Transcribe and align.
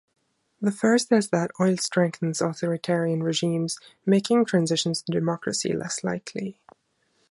The 0.59 0.71
first 0.71 1.11
is 1.11 1.29
that 1.29 1.51
oil 1.59 1.77
strengthens 1.77 2.41
authoritarian 2.41 3.21
regimes, 3.21 3.77
making 4.03 4.45
transitions 4.45 5.03
to 5.03 5.11
democracy 5.11 5.73
less 5.73 6.03
likely. 6.03 6.57